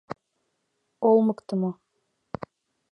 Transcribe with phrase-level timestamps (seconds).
[1.09, 1.71] Олмыктымо.